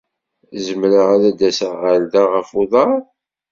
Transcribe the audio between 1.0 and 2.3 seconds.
ad d-aseɣ ɣer da